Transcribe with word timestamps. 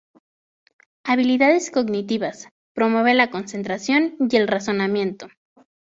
Habilidades 1.03 1.69
Cognitivas: 1.69 2.47
Promueve 2.73 3.13
la 3.13 3.29
concentración 3.29 4.15
y 4.31 4.35
el 4.35 4.47
razonamiento. 4.47 5.27